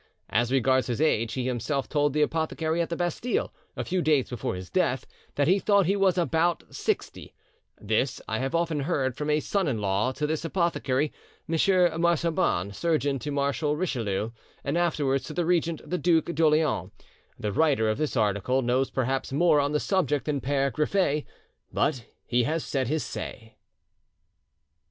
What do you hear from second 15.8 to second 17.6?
the Duc d'Orleans. The